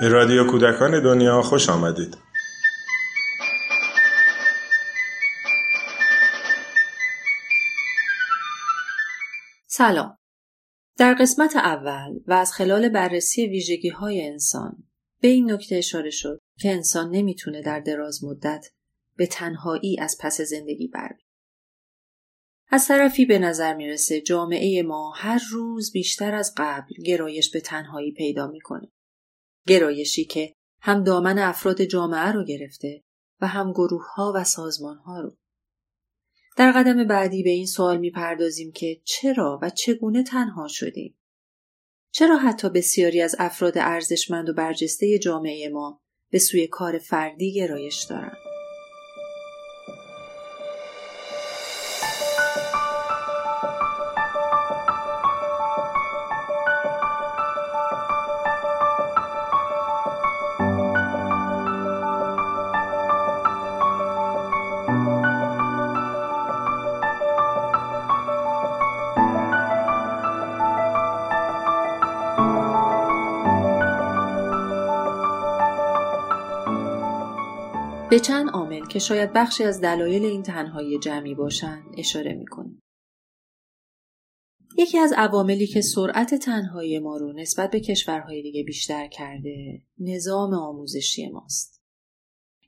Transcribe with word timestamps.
به 0.00 0.08
رادیو 0.08 0.46
کودکان 0.46 1.02
دنیا 1.02 1.42
خوش 1.42 1.68
آمدید. 1.68 2.16
سلام. 9.66 10.18
در 10.98 11.14
قسمت 11.14 11.56
اول 11.56 12.18
و 12.26 12.32
از 12.32 12.52
خلال 12.52 12.88
بررسی 12.88 13.46
ویژگی 13.46 13.88
های 13.88 14.28
انسان 14.28 14.76
به 15.20 15.28
این 15.28 15.52
نکته 15.52 15.76
اشاره 15.76 16.10
شد 16.10 16.38
که 16.60 16.70
انسان 16.70 17.10
نمی‌تونه 17.10 17.62
در 17.62 17.80
دراز 17.80 18.24
مدت 18.24 18.66
به 19.16 19.26
تنهایی 19.26 20.00
از 20.00 20.18
پس 20.20 20.40
زندگی 20.40 20.88
بر 20.88 21.10
از 22.70 22.88
طرفی 22.88 23.24
به 23.24 23.38
نظر 23.38 23.74
می‌رسه 23.74 24.20
جامعه 24.20 24.82
ما 24.82 25.12
هر 25.16 25.40
روز 25.50 25.92
بیشتر 25.92 26.34
از 26.34 26.54
قبل 26.56 27.02
گرایش 27.04 27.50
به 27.50 27.60
تنهایی 27.60 28.12
پیدا 28.12 28.46
می‌کنه. 28.46 28.88
گرایشی 29.66 30.24
که 30.24 30.54
هم 30.80 31.04
دامن 31.04 31.38
افراد 31.38 31.82
جامعه 31.84 32.32
رو 32.32 32.44
گرفته 32.44 33.02
و 33.40 33.46
هم 33.46 33.72
گروه 33.72 34.14
ها 34.14 34.32
و 34.36 34.44
سازمان 34.44 34.96
ها 34.96 35.20
رو. 35.20 35.36
در 36.56 36.72
قدم 36.72 37.04
بعدی 37.04 37.42
به 37.42 37.50
این 37.50 37.66
سوال 37.66 37.98
می‌پردازیم 37.98 38.72
که 38.72 39.00
چرا 39.04 39.58
و 39.62 39.70
چگونه 39.70 40.22
تنها 40.22 40.68
شدیم؟ 40.68 41.16
چرا 42.12 42.36
حتی 42.36 42.68
بسیاری 42.68 43.22
از 43.22 43.36
افراد 43.38 43.78
ارزشمند 43.78 44.48
و 44.48 44.54
برجسته 44.54 45.18
جامعه 45.18 45.68
ما 45.68 46.00
به 46.30 46.38
سوی 46.38 46.66
کار 46.66 46.98
فردی 46.98 47.52
گرایش 47.52 48.02
دارند؟ 48.02 48.49
به 78.10 78.20
چند 78.20 78.50
عامل 78.50 78.86
که 78.86 78.98
شاید 78.98 79.32
بخشی 79.32 79.64
از 79.64 79.80
دلایل 79.80 80.24
این 80.24 80.42
تنهایی 80.42 80.98
جمعی 80.98 81.34
باشند 81.34 81.94
اشاره 81.98 82.34
می‌کنیم. 82.34 82.82
یکی 84.78 84.98
از 84.98 85.12
عواملی 85.16 85.66
که 85.66 85.80
سرعت 85.80 86.34
تنهایی 86.34 86.98
ما 86.98 87.16
رو 87.16 87.32
نسبت 87.32 87.70
به 87.70 87.80
کشورهای 87.80 88.42
دیگه 88.42 88.62
بیشتر 88.62 89.08
کرده 89.08 89.82
نظام 89.98 90.54
آموزشی 90.54 91.28
ماست. 91.28 91.82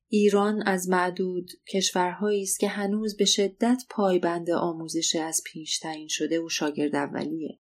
ایران 0.08 0.62
از 0.66 0.88
معدود 0.88 1.50
کشورهایی 1.72 2.42
است 2.42 2.60
که 2.60 2.68
هنوز 2.68 3.16
به 3.16 3.24
شدت 3.24 3.82
پایبند 3.90 4.50
آموزش 4.50 5.16
از 5.16 5.42
پیش 5.46 5.78
تعیین 5.78 6.08
شده 6.08 6.40
و 6.40 6.48
شاگرد 6.48 6.96
اولیه. 6.96 7.58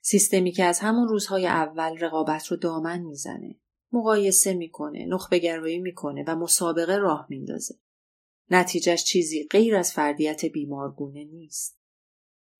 سیستمی 0.00 0.52
که 0.52 0.64
از 0.64 0.80
همون 0.80 1.08
روزهای 1.08 1.46
اول 1.46 1.98
رقابت 1.98 2.46
رو 2.46 2.56
دامن 2.56 2.98
می‌زنه 2.98 3.60
مقایسه 3.92 4.54
می‌کنه، 4.54 5.06
نخبه 5.06 5.38
گرایی 5.38 5.78
می‌کنه 5.78 6.24
و 6.26 6.36
مسابقه 6.36 6.96
راه 6.96 7.26
میندازه. 7.28 7.74
نتیجهش 8.50 9.04
چیزی 9.04 9.46
غیر 9.50 9.76
از 9.76 9.92
فردیت 9.92 10.44
بیمارگونه 10.44 11.24
نیست. 11.24 11.78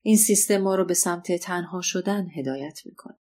این 0.02 0.16
سیستم 0.16 0.58
ما 0.58 0.74
رو 0.74 0.84
به 0.84 0.94
سمت 0.94 1.32
تنها 1.32 1.80
شدن 1.80 2.28
هدایت 2.36 2.80
می‌کنه. 2.84 3.18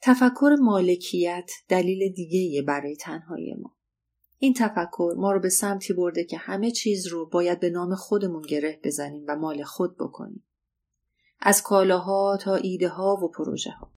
تفکر 0.00 0.56
مالکیت 0.60 1.50
دلیل 1.68 2.12
دیگه 2.12 2.62
برای 2.62 2.96
تنهایی 2.96 3.54
ما. 3.54 3.76
این 4.38 4.54
تفکر 4.54 5.14
ما 5.16 5.32
رو 5.32 5.40
به 5.40 5.48
سمتی 5.48 5.92
برده 5.92 6.24
که 6.24 6.36
همه 6.36 6.70
چیز 6.70 7.06
رو 7.06 7.26
باید 7.26 7.60
به 7.60 7.70
نام 7.70 7.94
خودمون 7.94 8.42
گره 8.42 8.80
بزنیم 8.84 9.24
و 9.28 9.36
مال 9.36 9.62
خود 9.62 9.96
بکنیم. 9.96 10.44
از 11.40 11.62
کالاها 11.62 12.38
تا 12.40 12.54
ایده 12.54 12.88
ها 12.88 13.16
و 13.22 13.28
پروژه 13.28 13.70
ها. 13.70 13.92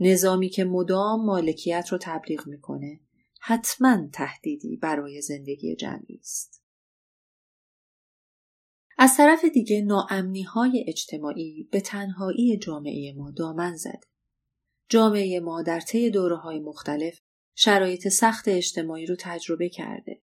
نظامی 0.00 0.48
که 0.48 0.64
مدام 0.64 1.26
مالکیت 1.26 1.88
رو 1.90 1.98
تبلیغ 2.00 2.46
می‌کنه 2.46 3.00
حتما 3.40 4.08
تهدیدی 4.12 4.76
برای 4.76 5.20
زندگی 5.20 5.76
جمعی 5.76 6.18
است. 6.20 6.62
از 8.98 9.16
طرف 9.16 9.44
دیگه 9.44 9.82
ناامنی 9.82 10.42
های 10.42 10.84
اجتماعی 10.88 11.68
به 11.72 11.80
تنهایی 11.80 12.58
جامعه 12.58 13.14
ما 13.16 13.30
دامن 13.30 13.76
زده. 13.76 14.00
جامعه 14.88 15.40
ما 15.40 15.62
در 15.62 15.80
طی 15.80 16.10
دوره 16.10 16.36
های 16.36 16.60
مختلف 16.60 17.20
شرایط 17.54 18.08
سخت 18.08 18.48
اجتماعی 18.48 19.06
رو 19.06 19.16
تجربه 19.18 19.68
کرده. 19.68 20.22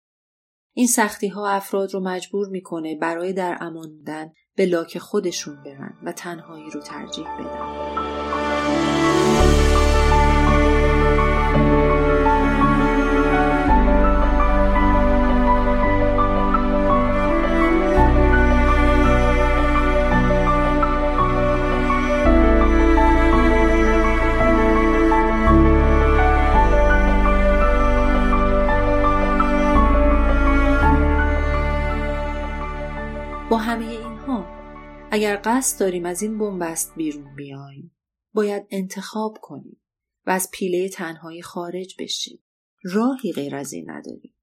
این 0.72 0.87
سختی 0.87 1.28
ها 1.28 1.48
افراد 1.48 1.94
رو 1.94 2.00
مجبور 2.00 2.48
می‌کنه 2.48 2.97
برای 2.97 3.32
در 3.32 3.58
امان 3.60 3.97
بودن 3.97 4.32
به 4.54 4.66
لاک 4.66 4.98
خودشون 4.98 5.62
برن 5.64 5.98
و 6.02 6.12
تنهایی 6.12 6.70
رو 6.70 6.81
ترجیح 6.81 7.26
بدن. 7.38 8.50
با 33.50 33.56
همه 33.56 33.84
اینها 33.84 34.47
اگر 35.10 35.41
قصد 35.44 35.81
داریم 35.81 36.06
از 36.06 36.22
این 36.22 36.38
بنبست 36.38 36.93
بیرون 36.97 37.34
بیایم 37.37 37.93
باید 38.32 38.66
انتخاب 38.70 39.38
کنیم 39.42 39.80
و 40.26 40.30
از 40.30 40.48
پیله 40.52 40.88
تنهایی 40.88 41.42
خارج 41.42 41.94
بشیم. 41.98 42.38
راهی 42.82 43.32
غیر 43.32 43.56
از 43.56 43.72
این 43.72 43.91
نداریم. 43.91 44.34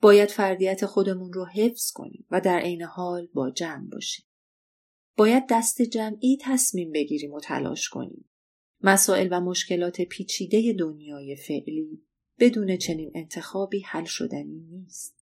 باید 0.00 0.30
فردیت 0.30 0.86
خودمون 0.86 1.32
رو 1.32 1.46
حفظ 1.46 1.90
کنیم 1.90 2.26
و 2.30 2.40
در 2.40 2.58
عین 2.58 2.82
حال 2.82 3.28
با 3.34 3.50
جمع 3.50 3.88
باشیم. 3.88 4.26
باید 5.16 5.44
دست 5.50 5.82
جمعی 5.82 6.38
تصمیم 6.40 6.92
بگیریم 6.92 7.32
و 7.32 7.40
تلاش 7.40 7.88
کنیم. 7.88 8.30
مسائل 8.82 9.28
و 9.30 9.40
مشکلات 9.40 10.00
پیچیده 10.00 10.72
دنیای 10.78 11.36
فعلی 11.36 12.02
بدون 12.38 12.76
چنین 12.76 13.12
انتخابی 13.14 13.80
حل 13.80 14.04
شدنی 14.04 14.60
نیست. 14.60 15.24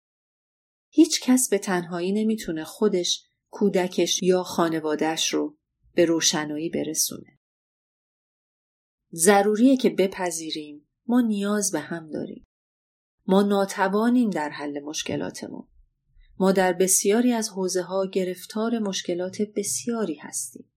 هیچ 0.89 1.21
کس 1.21 1.49
به 1.49 1.59
تنهایی 1.59 2.13
نمی‌تونه 2.13 2.65
خودش 2.65 3.25
کودکش 3.51 4.23
یا 4.23 4.43
خانوادهش 4.43 5.35
رو 5.35 5.57
به 5.95 6.05
روشنایی 6.05 6.69
برسونه. 6.69 7.36
ضروریه 9.15 9.77
که 9.77 9.91
بپذیریم 9.91 10.87
ما 11.07 11.21
نیاز 11.21 11.73
به 11.73 11.81
هم 11.81 12.11
داریم. 12.11 12.45
ما 13.27 13.43
ناتوانیم 13.43 14.31
در 14.31 14.49
حل 14.49 14.81
مشکلاتمون. 14.81 15.69
ما 16.39 16.53
در 16.53 16.73
بسیاری 16.73 17.33
از 17.33 17.49
حوزه 17.49 17.83
ها 17.83 18.07
گرفتار 18.07 18.79
مشکلات 18.79 19.43
بسیاری 19.57 20.15
هستیم 20.15 20.73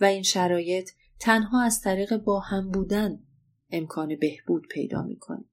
و 0.00 0.04
این 0.04 0.22
شرایط 0.22 0.90
تنها 1.20 1.62
از 1.62 1.80
طریق 1.80 2.16
با 2.16 2.40
هم 2.40 2.70
بودن 2.70 3.26
امکان 3.70 4.16
بهبود 4.16 4.66
پیدا 4.70 5.02
می‌کنه. 5.02 5.44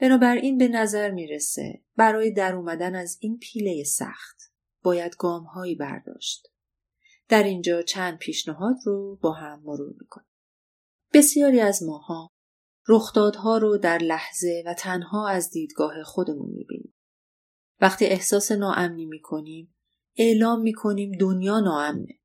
بنابراین 0.00 0.58
به 0.58 0.68
نظر 0.68 1.10
می‌رسه 1.10 1.82
برای 1.96 2.30
در 2.30 2.54
اومدن 2.54 2.94
از 2.94 3.18
این 3.20 3.38
پیله 3.38 3.84
سخت 3.84 4.52
باید 4.82 5.16
گام 5.16 5.44
هایی 5.44 5.74
برداشت. 5.74 6.48
در 7.28 7.42
اینجا 7.42 7.82
چند 7.82 8.18
پیشنهاد 8.18 8.76
رو 8.84 9.18
با 9.22 9.32
هم 9.32 9.62
مرور 9.64 9.94
می‌کنیم. 10.00 10.31
بسیاری 11.14 11.60
از 11.60 11.82
ماها 11.82 12.32
رخدادها 12.88 13.58
رو 13.58 13.78
در 13.78 13.98
لحظه 13.98 14.62
و 14.66 14.74
تنها 14.74 15.28
از 15.28 15.50
دیدگاه 15.50 16.02
خودمون 16.02 16.50
می‌بینیم. 16.50 16.94
وقتی 17.80 18.04
احساس 18.04 18.52
ناامنی 18.52 19.06
می‌کنیم 19.06 19.74
اعلام 20.16 20.60
می‌کنیم 20.60 21.12
دنیا 21.20 21.60
ناامنه. 21.60 22.18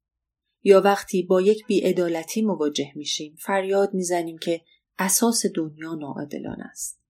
یا 0.64 0.82
وقتی 0.82 1.24
با 1.24 1.42
یک 1.42 1.66
بیعدالتی 1.66 2.42
مواجه 2.42 2.92
میشیم 2.96 3.36
فریاد 3.40 3.94
می‌زنیم 3.94 4.38
که 4.38 4.62
اساس 5.00 5.46
دنیا 5.56 5.96
ناعادلانه 5.96 6.64
است. 6.64 7.02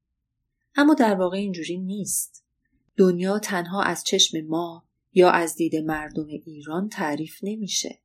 اما 0.75 0.93
در 0.93 1.15
واقع 1.15 1.37
اینجوری 1.37 1.77
نیست. 1.77 2.45
دنیا 2.97 3.39
تنها 3.39 3.81
از 3.83 4.03
چشم 4.03 4.41
ما 4.41 4.87
یا 5.13 5.29
از 5.29 5.55
دید 5.55 5.75
مردم 5.75 6.27
ایران 6.27 6.89
تعریف 6.89 7.39
نمیشه. 7.43 8.01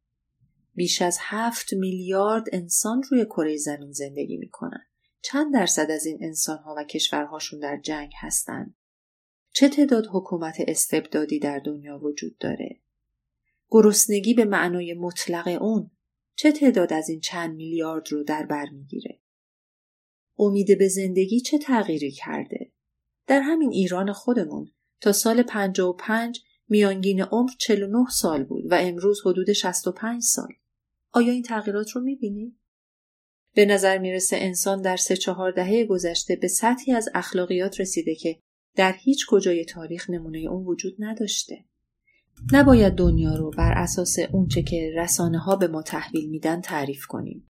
بیش 0.74 1.02
از 1.02 1.18
هفت 1.20 1.72
میلیارد 1.72 2.44
انسان 2.52 3.02
روی 3.10 3.24
کره 3.24 3.56
زمین 3.56 3.92
زندگی 3.92 4.36
می‌کنن. 4.36 4.86
چند 5.22 5.54
درصد 5.54 5.90
از 5.90 6.06
این 6.06 6.18
انسانها 6.20 6.74
و 6.78 6.84
کشورهاشون 6.84 7.60
در 7.60 7.80
جنگ 7.80 8.12
هستند؟ 8.20 8.74
چه 9.54 9.68
تعداد 9.68 10.06
حکومت 10.12 10.56
استبدادی 10.58 11.38
در 11.38 11.58
دنیا 11.58 11.98
وجود 11.98 12.38
داره؟ 12.38 12.80
گرسنگی 13.70 14.34
به 14.34 14.44
معنای 14.44 14.94
مطلق 14.94 15.62
اون 15.62 15.90
چه 16.34 16.52
تعداد 16.52 16.92
از 16.92 17.08
این 17.08 17.20
چند 17.20 17.56
میلیارد 17.56 18.12
رو 18.12 18.24
در 18.24 18.46
بر 18.46 18.66
می‌گیره؟ 18.72 19.20
امید 20.38 20.78
به 20.78 20.88
زندگی 20.88 21.40
چه 21.40 21.58
تغییری 21.58 22.10
کرده؟ 22.10 22.72
در 23.26 23.40
همین 23.40 23.70
ایران 23.70 24.12
خودمون 24.12 24.72
تا 25.00 25.12
سال 25.12 25.42
55 25.42 26.40
میانگین 26.68 27.22
عمر 27.22 27.50
49 27.58 28.04
سال 28.10 28.44
بود 28.44 28.64
و 28.70 28.74
امروز 28.74 29.20
حدود 29.26 29.52
65 29.52 30.22
سال. 30.22 30.48
آیا 31.12 31.32
این 31.32 31.42
تغییرات 31.42 31.90
رو 31.90 32.00
می‌بینید؟ 32.00 32.58
به 33.54 33.66
نظر 33.66 33.98
می‌رسه 33.98 34.36
انسان 34.40 34.82
در 34.82 34.96
سه 34.96 35.16
چهار 35.16 35.50
دهه 35.50 35.84
گذشته 35.84 36.36
به 36.36 36.48
سطحی 36.48 36.92
از 36.92 37.08
اخلاقیات 37.14 37.80
رسیده 37.80 38.14
که 38.14 38.38
در 38.76 38.94
هیچ 38.98 39.26
کجای 39.28 39.64
تاریخ 39.64 40.10
نمونه 40.10 40.38
اون 40.38 40.64
وجود 40.66 40.94
نداشته. 40.98 41.64
نباید 42.52 42.92
دنیا 42.92 43.34
رو 43.34 43.50
بر 43.50 43.72
اساس 43.72 44.16
اونچه 44.32 44.62
که 44.62 44.92
رسانه 44.96 45.38
ها 45.38 45.56
به 45.56 45.68
ما 45.68 45.82
تحویل 45.82 46.30
میدن 46.30 46.60
تعریف 46.60 47.06
کنیم. 47.06 47.50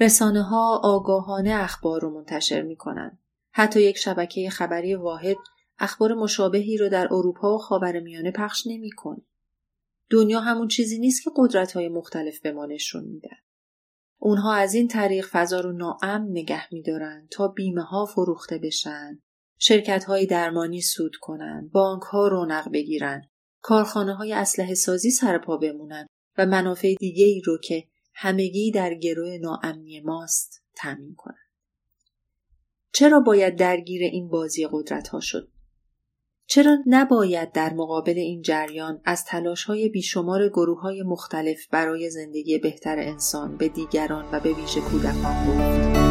رسانه 0.00 0.42
ها 0.42 0.80
آگاهانه 0.84 1.50
اخبار 1.50 2.00
رو 2.00 2.10
منتشر 2.10 2.62
می‌کنن. 2.62 3.18
حتی 3.52 3.82
یک 3.82 3.96
شبکه 3.96 4.50
خبری 4.50 4.94
واحد 4.94 5.36
اخبار 5.78 6.14
مشابهی 6.14 6.76
رو 6.76 6.88
در 6.88 7.08
اروپا 7.10 7.54
و 7.54 7.58
خاورمیانه 7.58 8.30
پخش 8.30 8.66
نمی‌کنه. 8.66 9.22
دنیا 10.10 10.40
همون 10.40 10.68
چیزی 10.68 10.98
نیست 10.98 11.24
که 11.24 11.30
قدرت 11.36 11.72
های 11.72 11.88
مختلف 11.88 12.40
به 12.40 12.52
ما 12.52 12.66
نشون 12.66 13.04
میدن. 13.04 13.36
اونها 14.18 14.54
از 14.54 14.74
این 14.74 14.88
طریق 14.88 15.26
فضا 15.26 15.60
رو 15.60 15.72
ناامن 15.72 16.26
نگه 16.30 16.74
میدارن 16.74 17.28
تا 17.30 17.48
بیمه 17.48 17.82
ها 17.82 18.06
فروخته 18.06 18.58
بشن، 18.58 19.22
شرکت 19.58 20.04
های 20.04 20.26
درمانی 20.26 20.80
سود 20.80 21.16
کنن، 21.20 21.70
بانک 21.72 22.02
ها 22.02 22.28
رونق 22.28 22.72
بگیرن، 22.72 23.28
کارخانه 23.60 24.14
های 24.14 24.32
اسلحه 24.32 24.74
سازی 24.74 25.10
سرپا 25.10 25.56
بمونن 25.56 26.06
و 26.38 26.46
منافع 26.46 26.94
دیگه 26.94 27.24
ای 27.24 27.40
رو 27.44 27.58
که 27.58 27.84
همگی 28.14 28.70
در 28.70 28.94
گروه 28.94 29.38
ناامنی 29.40 30.00
ماست 30.00 30.62
تمین 30.76 31.14
کنن. 31.14 31.48
چرا 32.92 33.20
باید 33.20 33.56
درگیر 33.56 34.02
این 34.02 34.28
بازی 34.28 34.68
قدرت 34.72 35.08
ها 35.08 35.20
شد؟ 35.20 35.50
چرا 36.50 36.76
نباید 36.86 37.52
در 37.52 37.74
مقابل 37.74 38.18
این 38.18 38.42
جریان 38.42 39.00
از 39.04 39.24
تلاش 39.24 39.64
های 39.64 39.88
بیشمار 39.88 40.48
گروه 40.48 40.80
های 40.80 41.02
مختلف 41.02 41.66
برای 41.70 42.10
زندگی 42.10 42.58
بهتر 42.58 42.98
انسان 42.98 43.56
به 43.56 43.68
دیگران 43.68 44.24
و 44.32 44.40
به 44.40 44.52
ویژه 44.52 44.80
کودکان 44.80 45.46
گفت؟ 45.46 46.07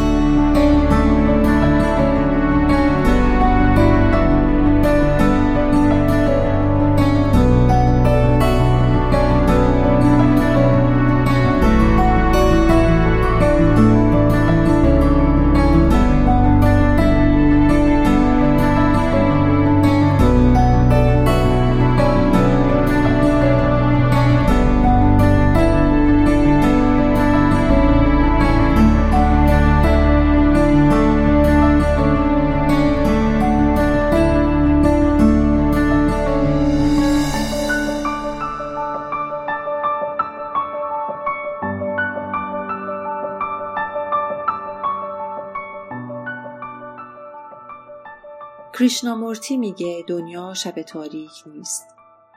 کریشنامورتی 48.87 49.57
میگه 49.57 50.03
دنیا 50.07 50.53
شب 50.53 50.81
تاریک 50.81 51.31
نیست. 51.45 51.87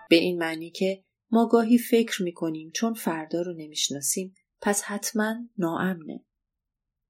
به 0.09 0.17
این 0.17 0.39
معنی 0.39 0.71
که 0.71 1.05
ما 1.31 1.47
گاهی 1.47 1.79
فکر 1.79 2.23
می‌کنیم 2.23 2.71
چون 2.75 2.95
فردا 2.95 3.43
رو 3.43 3.53
نمی‌شناسیم 3.53 4.35
پس 4.61 4.83
حتما 4.83 5.35
ناامنه. 5.59 6.25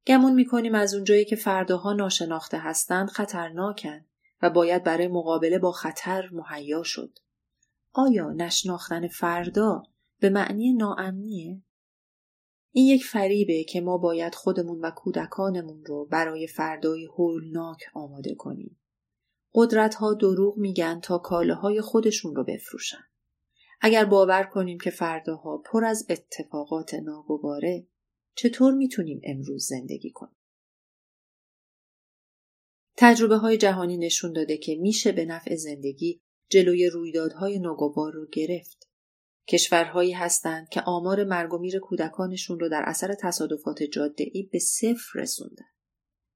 گمون 0.06 0.34
می‌کنیم 0.34 0.74
از 0.74 0.94
اونجایی 0.94 1.24
که 1.24 1.36
فرداها 1.36 1.92
ناشناخته 1.92 2.58
هستند 2.58 3.08
خطرناکن 3.08 4.04
و 4.42 4.50
باید 4.50 4.84
برای 4.84 5.08
مقابله 5.08 5.58
با 5.58 5.72
خطر 5.72 6.28
مهیا 6.32 6.82
شد. 6.82 7.18
آیا 7.92 8.32
نشناختن 8.32 9.08
فردا 9.08 9.82
به 10.18 10.30
معنی 10.30 10.72
ناامنیه؟ 10.72 11.62
این 12.72 12.86
یک 12.86 13.04
فریبه 13.04 13.64
که 13.64 13.80
ما 13.80 13.98
باید 13.98 14.34
خودمون 14.34 14.80
و 14.80 14.90
کودکانمون 14.90 15.84
رو 15.84 16.08
برای 16.10 16.46
فردای 16.46 17.04
هولناک 17.04 17.78
آماده 17.94 18.34
کنیم. 18.34 18.76
قدرت 19.54 19.94
ها 19.94 20.14
دروغ 20.14 20.58
میگن 20.58 21.00
تا 21.00 21.18
کالاهای 21.18 21.80
خودشون 21.80 22.34
رو 22.36 22.44
بفروشن. 22.44 23.04
اگر 23.80 24.04
باور 24.04 24.42
کنیم 24.42 24.78
که 24.78 24.90
فرداها 24.90 25.58
پر 25.58 25.84
از 25.84 26.06
اتفاقات 26.08 26.94
ناگواره 26.94 27.86
چطور 28.34 28.74
می‌تونیم 28.74 29.20
امروز 29.24 29.66
زندگی 29.66 30.10
کنیم؟ 30.10 30.36
تجربه 32.96 33.36
های 33.36 33.56
جهانی 33.56 33.96
نشون 33.96 34.32
داده 34.32 34.56
که 34.56 34.76
میشه 34.80 35.12
به 35.12 35.24
نفع 35.24 35.56
زندگی 35.56 36.20
جلوی 36.48 36.86
رویدادهای 36.86 37.58
ناگوار 37.58 38.12
رو 38.12 38.26
گرفت. 38.32 38.90
کشورهایی 39.48 40.12
هستند 40.12 40.68
که 40.68 40.82
آمار 40.86 41.24
مرگ 41.24 41.54
و 41.54 41.58
میر 41.58 41.78
کودکانشون 41.78 42.60
رو 42.60 42.68
در 42.68 42.82
اثر 42.86 43.14
تصادفات 43.20 43.82
جاده 43.82 44.24
ای 44.32 44.42
به 44.52 44.58
صفر 44.58 45.20
رسوندن. 45.20 45.70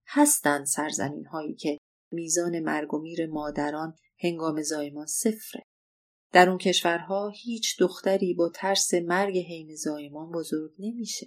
هستند 0.06 0.66
سرزمین 0.66 1.26
هایی 1.26 1.54
که 1.54 1.78
میزان 2.14 2.60
مرگ 2.60 2.94
و 2.94 2.98
میر 2.98 3.26
مادران 3.26 3.96
هنگام 4.18 4.62
زایمان 4.62 5.06
صفره. 5.06 5.66
در 6.32 6.48
اون 6.48 6.58
کشورها 6.58 7.32
هیچ 7.34 7.80
دختری 7.80 8.34
با 8.34 8.48
ترس 8.54 8.94
مرگ 8.94 9.38
حین 9.38 9.76
زایمان 9.76 10.30
بزرگ 10.30 10.72
نمیشه. 10.78 11.26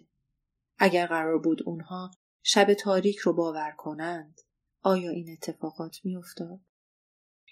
اگر 0.78 1.06
قرار 1.06 1.38
بود 1.38 1.64
اونها 1.66 2.12
شب 2.44 2.74
تاریک 2.74 3.18
رو 3.18 3.34
باور 3.34 3.72
کنند، 3.78 4.42
آیا 4.82 5.12
این 5.12 5.30
اتفاقات 5.32 5.98
میافتاد؟ 6.04 6.60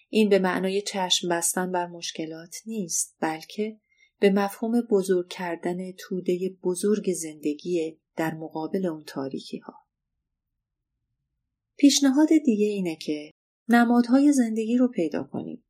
این 0.09 0.29
به 0.29 0.39
معنای 0.39 0.81
چشم 0.81 1.29
بستن 1.29 1.71
بر 1.71 1.87
مشکلات 1.87 2.55
نیست، 2.65 3.15
بلکه 3.19 3.79
به 4.19 4.29
مفهوم 4.29 4.81
بزرگ 4.81 5.29
کردن 5.29 5.91
توده 5.91 6.57
بزرگ 6.63 7.13
زندگی 7.13 7.99
در 8.15 8.33
مقابل 8.33 8.85
اون 8.85 9.03
تاریکی 9.03 9.57
ها. 9.57 9.84
پیشنهاد 11.77 12.27
دیگه 12.45 12.65
اینه 12.65 12.95
که 12.95 13.31
نمادهای 13.69 14.31
زندگی 14.31 14.77
رو 14.77 14.87
پیدا 14.87 15.23
کنید. 15.23 15.63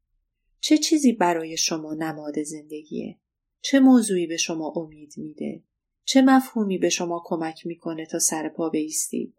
چه 0.60 0.78
چیزی 0.78 1.14
برای 1.14 1.58
شما 1.58 1.94
نماد 1.94 2.44
زندگیه؟ 2.44 3.20
چه 3.62 3.80
موضوعی 3.80 4.28
به 4.28 4.38
شما 4.38 4.74
امید 4.76 5.14
میده؟ 5.18 5.64
چه 6.06 6.22
مفهومی 6.22 6.78
به 6.78 6.90
شما 6.90 7.22
کمک 7.26 7.66
می‌کنه 7.66 8.06
تا 8.06 8.20
سر 8.20 8.50
پا 8.50 8.70
بیستید؟ 8.70 9.36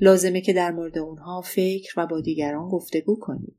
لازمه 0.00 0.40
که 0.40 0.52
در 0.52 0.70
مورد 0.70 0.98
اونها 0.98 1.40
فکر 1.40 1.94
و 1.96 2.06
با 2.06 2.20
دیگران 2.20 2.68
گفتگو 2.68 3.16
کنید. 3.20 3.58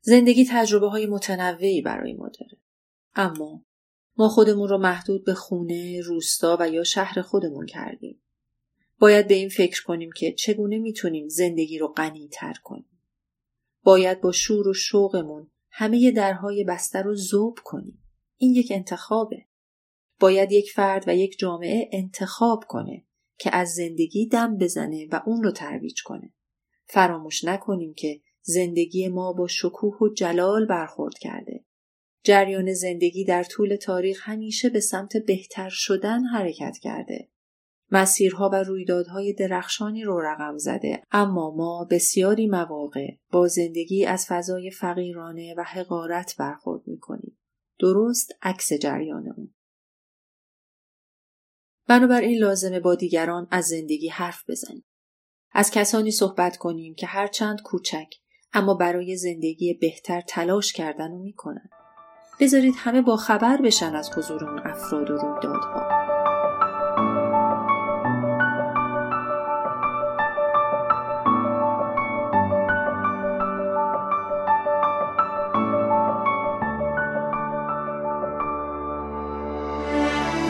زندگی 0.00 0.46
تجربه 0.50 0.88
های 0.88 1.06
متنوعی 1.06 1.82
برای 1.82 2.12
ما 2.12 2.28
داره. 2.28 2.58
اما 3.14 3.64
ما 4.16 4.28
خودمون 4.28 4.68
رو 4.68 4.78
محدود 4.78 5.24
به 5.24 5.34
خونه، 5.34 6.00
روستا 6.00 6.56
و 6.60 6.68
یا 6.68 6.84
شهر 6.84 7.22
خودمون 7.22 7.66
کردیم. 7.66 8.22
باید 8.98 9.28
به 9.28 9.34
این 9.34 9.48
فکر 9.48 9.84
کنیم 9.84 10.10
که 10.12 10.32
چگونه 10.32 10.78
می‌تونیم 10.78 11.28
زندگی 11.28 11.78
رو 11.78 11.88
غنی 11.88 12.28
تر 12.32 12.54
کنیم. 12.64 13.00
باید 13.82 14.20
با 14.20 14.32
شور 14.32 14.68
و 14.68 14.74
شوقمون 14.74 15.50
همه 15.70 16.10
درهای 16.10 16.64
بسته 16.64 17.02
رو 17.02 17.14
زوب 17.14 17.58
کنیم. 17.64 18.02
این 18.36 18.54
یک 18.54 18.72
انتخابه. 18.74 19.44
باید 20.20 20.52
یک 20.52 20.70
فرد 20.70 21.04
و 21.06 21.16
یک 21.16 21.38
جامعه 21.38 21.90
انتخاب 21.92 22.64
کنه 22.68 23.04
که 23.38 23.56
از 23.56 23.74
زندگی 23.74 24.26
دم 24.26 24.58
بزنه 24.58 25.08
و 25.12 25.22
اون 25.26 25.42
رو 25.42 25.50
ترویج 25.50 26.02
کنه. 26.02 26.32
فراموش 26.86 27.44
نکنیم 27.44 27.94
که 27.94 28.20
زندگی 28.42 29.08
ما 29.08 29.32
با 29.32 29.46
شکوه 29.46 29.98
و 29.98 30.14
جلال 30.14 30.66
برخورد 30.66 31.18
کرده. 31.18 31.64
جریان 32.24 32.74
زندگی 32.74 33.24
در 33.24 33.44
طول 33.44 33.76
تاریخ 33.76 34.20
همیشه 34.22 34.70
به 34.70 34.80
سمت 34.80 35.16
بهتر 35.16 35.68
شدن 35.68 36.24
حرکت 36.24 36.78
کرده. 36.82 37.28
مسیرها 37.90 38.50
و 38.52 38.54
رویدادهای 38.54 39.32
درخشانی 39.32 40.04
رو 40.04 40.20
رقم 40.20 40.56
زده. 40.56 41.02
اما 41.10 41.50
ما 41.50 41.86
بسیاری 41.90 42.46
مواقع 42.46 43.06
با 43.32 43.48
زندگی 43.48 44.06
از 44.06 44.26
فضای 44.28 44.70
فقیرانه 44.70 45.54
و 45.58 45.62
حقارت 45.62 46.36
برخورد 46.38 46.82
می‌کنیم. 46.86 47.38
درست 47.80 48.32
عکس 48.42 48.72
جریان 48.72 49.32
اون. 49.36 49.54
بنابراین 51.88 52.38
لازمه 52.38 52.80
با 52.80 52.94
دیگران 52.94 53.48
از 53.50 53.64
زندگی 53.64 54.08
حرف 54.08 54.50
بزنیم. 54.50 54.84
از 55.52 55.70
کسانی 55.70 56.10
صحبت 56.10 56.56
کنیم 56.56 56.94
که 56.94 57.06
هرچند 57.06 57.62
کوچک 57.62 58.06
اما 58.52 58.74
برای 58.74 59.16
زندگی 59.16 59.74
بهتر 59.74 60.20
تلاش 60.20 60.72
کردن 60.72 61.10
و 61.10 61.18
می‌کنن. 61.18 61.70
بذارید 62.40 62.74
همه 62.76 63.02
با 63.02 63.16
خبر 63.16 63.56
بشن 63.56 63.94
از 63.94 64.10
حضور 64.16 64.44
اون 64.44 64.58
افراد 64.58 65.10
و 65.10 65.16
رویدادها. 65.16 65.97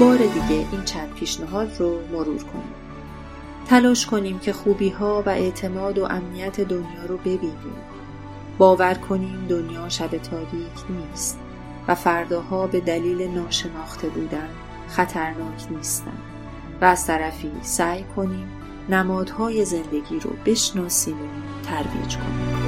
بار 0.01 0.17
دیگه 0.19 0.67
این 0.73 0.85
چند 0.85 1.15
پیشنهاد 1.15 1.77
رو 1.79 1.99
مرور 2.13 2.43
کنیم. 2.43 2.75
تلاش 3.67 4.07
کنیم 4.07 4.39
که 4.39 4.53
خوبی 4.53 4.89
ها 4.89 5.23
و 5.27 5.29
اعتماد 5.29 5.99
و 5.99 6.05
امنیت 6.05 6.61
دنیا 6.61 7.05
رو 7.09 7.17
ببینیم. 7.17 7.77
باور 8.59 8.95
کنیم 8.95 9.47
دنیا 9.49 9.89
شب 9.89 10.09
تاریک 10.09 10.91
نیست 10.91 11.39
و 11.89 11.95
فرداها 11.95 12.67
به 12.67 12.81
دلیل 12.81 13.23
ناشناخته 13.23 14.09
بودن 14.09 14.49
خطرناک 14.89 15.67
نیستند 15.71 16.23
و 16.81 16.85
از 16.85 17.07
طرفی 17.07 17.53
سعی 17.63 18.05
کنیم 18.17 18.49
نمادهای 18.89 19.65
زندگی 19.65 20.21
رو 20.21 20.31
بشناسیم 20.47 21.17
و 21.17 21.67
ترویج 21.67 22.17
کنیم. 22.17 22.68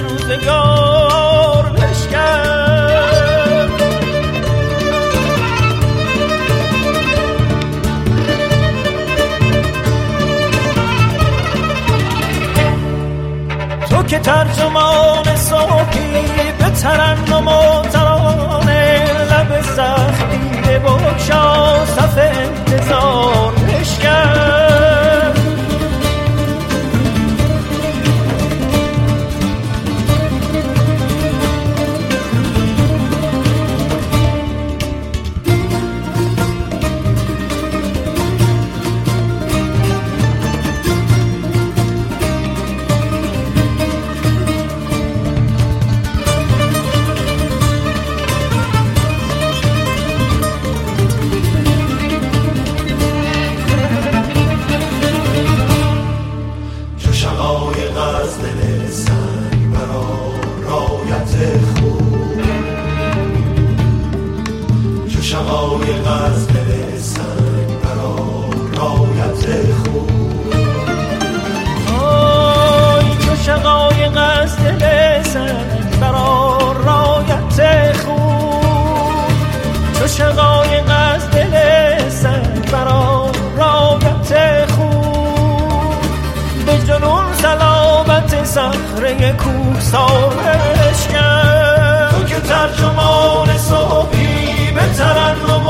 روزگار 0.00 1.70
بشکن. 1.70 2.44
تو 13.90 14.02
که 14.02 14.18
ترجمان 14.18 15.36
صافی 15.36 16.12
به 16.58 16.70
ترنم 16.70 17.48
صخره 88.54 89.32
کوهسار 89.32 90.34
بشکن 90.34 92.08
تو 92.10 92.24
که 92.24 92.40
ترجمان 92.40 93.58
صبحی 93.58 94.70
به 94.74 94.80
ترنم 94.98 95.66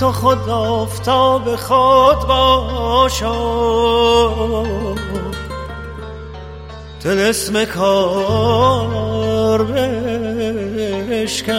تو 0.00 0.12
خود 0.12 0.48
آفتاب 0.48 1.56
خود 1.56 2.26
باشد 2.28 3.26
دل 7.04 7.18
اسم 7.18 7.64
کار 7.64 9.62
بشکن. 11.10 11.56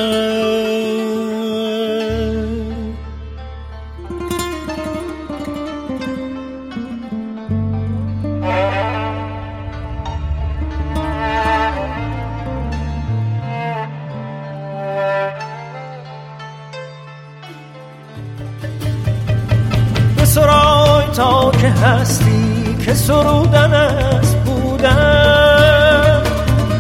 که 21.62 21.70
هستی 21.70 22.78
که 22.86 22.94
سرودن 22.94 23.74
است 23.74 24.36
بودن. 24.36 26.22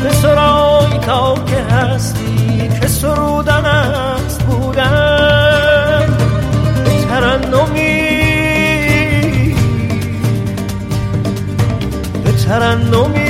به 0.03 0.13
سرای 0.13 0.99
تا 1.05 1.35
که 1.35 1.75
هستی 1.75 2.69
که 2.81 2.87
سرودن 2.87 3.65
است 3.65 4.41
بودن. 4.43 6.17
ترنمی 7.09 8.07
به 12.23 12.31
ترنمی. 12.31 13.27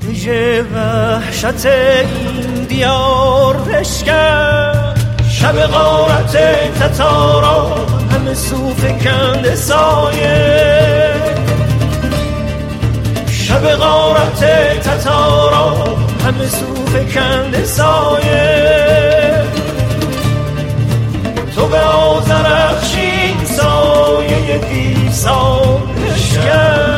دیجه 0.00 0.62
وحشت 0.62 1.66
این 1.66 2.64
دیار 2.68 3.56
بشکن. 3.56 4.94
شب 5.30 5.66
غارت 5.66 6.36
تتارا 6.80 7.87
صوف 8.34 8.84
کند 9.04 9.54
سایه 9.54 11.14
شب 13.30 13.74
غارت 13.74 14.40
تتارا 14.82 15.96
همه 16.24 16.48
صوف 16.48 17.14
کند 17.14 17.64
سایه 17.64 19.42
تو 21.54 21.66
به 21.66 21.80
آزرخشین 21.80 23.44
سایه 23.44 24.58
دیسان 24.58 25.88
نفسم 26.38 26.97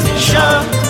شب. 0.00 0.81